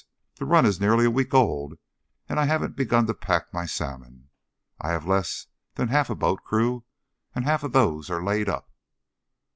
[0.37, 1.77] The run is nearly a week old,
[2.27, 4.29] and I haven't begun to pack my salmon.
[4.79, 6.85] I have less than half a boat crew,
[7.35, 8.71] and of those half are laid up."